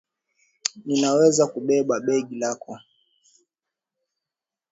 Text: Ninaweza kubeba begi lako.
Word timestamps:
Ninaweza 0.85 1.43
kubeba 1.53 1.95
begi 2.05 2.35
lako. 2.41 2.73